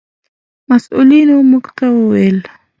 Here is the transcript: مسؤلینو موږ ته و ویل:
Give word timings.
مسؤلینو 0.69 1.35
موږ 1.49 1.65
ته 1.77 1.85
و 1.95 1.99
ویل: 2.11 2.39